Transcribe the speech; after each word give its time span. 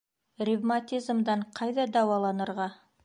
Ревматизмдан 0.47 1.43
ҡайҙа 1.59 1.87
дауаланырға? 1.99 2.67